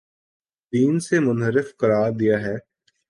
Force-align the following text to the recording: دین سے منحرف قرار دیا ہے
دین 0.73 0.99
سے 0.99 1.19
منحرف 1.19 1.75
قرار 1.77 2.11
دیا 2.11 2.39
ہے 2.41 2.55